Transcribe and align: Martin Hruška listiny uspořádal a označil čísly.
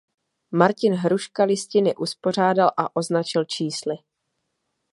Martin 0.51 0.93
Hruška 0.93 1.43
listiny 1.43 1.95
uspořádal 1.95 2.71
a 2.77 2.95
označil 2.95 3.45
čísly. 3.45 3.95